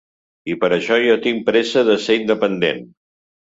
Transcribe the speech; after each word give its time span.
I 0.53 0.53
per 0.63 0.69
això 0.77 0.97
jo 1.03 1.17
tinc 1.25 1.43
pressa 1.51 1.85
de 1.91 1.99
ser 2.07 2.17
independent. 2.23 2.83